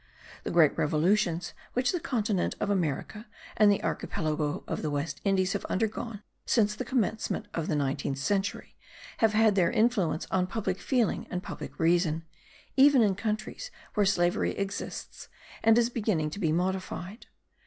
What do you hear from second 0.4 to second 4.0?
The great revolutions which the continent of America and the